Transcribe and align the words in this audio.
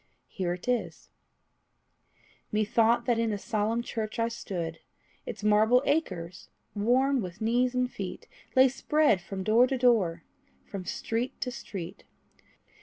Here 0.29 0.53
it 0.53 0.67
is: 0.67 1.11
Methought 2.51 3.05
that 3.05 3.19
in 3.19 3.31
a 3.31 3.37
solemn 3.37 3.83
church 3.83 4.17
I 4.17 4.29
stood. 4.29 4.79
Its 5.27 5.43
marble 5.43 5.83
acres, 5.85 6.49
worn 6.73 7.21
with 7.21 7.39
knees 7.39 7.75
and 7.75 7.87
feet, 7.91 8.27
Lay 8.55 8.67
spread 8.67 9.21
from, 9.21 9.43
door 9.43 9.67
to 9.67 9.77
door, 9.77 10.23
from 10.65 10.85
street 10.85 11.39
to 11.41 11.51
street. 11.51 12.03